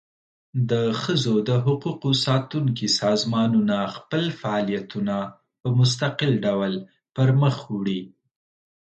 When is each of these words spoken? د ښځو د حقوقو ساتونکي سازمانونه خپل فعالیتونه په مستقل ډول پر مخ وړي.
د 0.71 0.71
ښځو 1.01 1.35
د 1.49 1.51
حقوقو 1.65 2.11
ساتونکي 2.25 2.87
سازمانونه 3.01 3.75
خپل 3.95 4.23
فعالیتونه 4.41 5.15
په 5.61 5.67
مستقل 5.79 6.31
ډول 6.45 6.73
پر 7.15 7.27
مخ 7.41 7.55
وړي. 7.75 8.01